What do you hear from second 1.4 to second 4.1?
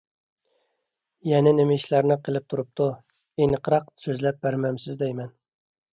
نېمە ئىشلارنى قىلىپ تۇرۇپتۇ؟ ئېنىقراق